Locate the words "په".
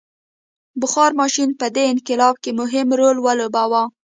1.59-1.65